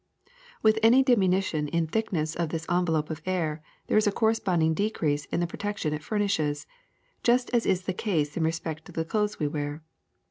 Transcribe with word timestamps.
^^With 0.63 0.79
any 0.81 1.03
diminution 1.03 1.67
in 1.67 1.85
the 1.85 1.91
thickness 1.91 2.33
of 2.33 2.49
this 2.49 2.65
en 2.67 2.87
velop 2.87 3.11
of 3.11 3.21
air 3.23 3.61
there 3.85 3.99
is 3.99 4.07
a 4.07 4.11
corresponding 4.11 4.73
decrease 4.73 5.25
in 5.25 5.41
the 5.41 5.45
protection 5.45 5.93
it 5.93 6.01
furnishes, 6.03 6.65
just 7.21 7.51
as 7.53 7.67
is 7.67 7.83
the 7.83 7.93
case 7.93 8.35
in 8.35 8.43
respect 8.43 8.85
to 8.85 8.91
the 8.91 9.05
clothes 9.05 9.37
we 9.37 9.47
wear. 9.47 9.83